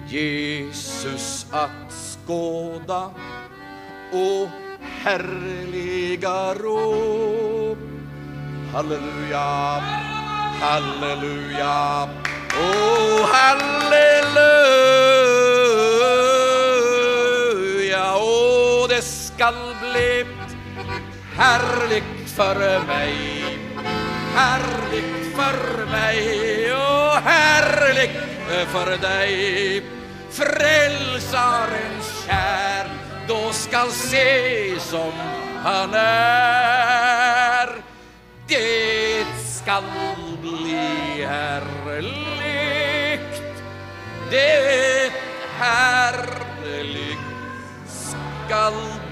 Jesus 0.08 1.46
att 1.50 1.92
skåda 1.92 3.10
och 4.12 4.48
härliga 5.02 6.54
rå 6.54 7.76
Halleluja, 8.72 9.82
halleluja, 10.60 12.08
oh 12.58 13.26
halleluja, 13.32 14.56
oh 18.16 18.88
det 18.88 19.02
skall 19.02 19.74
bli 19.80 20.35
härligt 21.36 22.30
för 22.36 22.86
mig, 22.86 23.44
härligt 24.34 25.36
för 25.36 25.86
mig, 25.86 26.72
och 26.72 27.16
härligt 27.22 28.16
för 28.72 28.98
dig. 28.98 29.82
Frälsaren 30.30 32.02
kär, 32.26 32.86
då 33.28 33.52
skall 33.52 33.90
se 33.90 34.80
som 34.80 35.12
han 35.62 35.94
är. 35.94 37.68
Det 38.48 39.26
skall 39.46 39.82
bli 40.42 41.24
härligt, 41.28 42.42
det 44.30 45.12
härligt 45.58 47.18
skall 47.86 48.72
bli 48.72 49.05